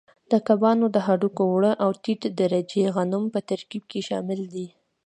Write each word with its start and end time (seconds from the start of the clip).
د 0.31 0.33
کبانو 0.47 0.85
د 0.95 0.97
هډوکو 1.05 1.41
اوړه 1.49 1.71
او 1.83 1.89
ټیټ 2.03 2.21
درجې 2.39 2.81
غنم 2.95 3.23
په 3.33 3.39
ترکیب 3.49 3.83
کې 3.91 3.99
شامل 4.09 4.39
دي. 4.53 4.67